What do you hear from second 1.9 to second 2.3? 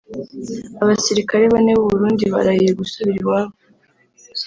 Burundi